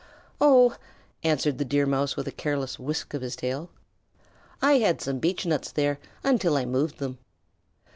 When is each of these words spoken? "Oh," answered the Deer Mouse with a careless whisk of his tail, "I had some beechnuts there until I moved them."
"Oh," 0.41 0.75
answered 1.23 1.59
the 1.59 1.63
Deer 1.63 1.85
Mouse 1.85 2.15
with 2.15 2.27
a 2.27 2.31
careless 2.31 2.79
whisk 2.79 3.13
of 3.13 3.21
his 3.21 3.35
tail, 3.35 3.69
"I 4.59 4.79
had 4.79 4.99
some 4.99 5.19
beechnuts 5.19 5.71
there 5.71 5.99
until 6.23 6.57
I 6.57 6.65
moved 6.65 6.97
them." 6.97 7.19